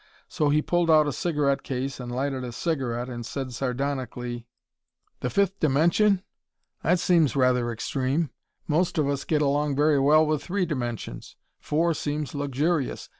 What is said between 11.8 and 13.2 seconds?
seems luxurious.